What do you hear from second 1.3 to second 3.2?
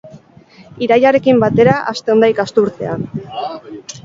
batera hasten da ikasturtea.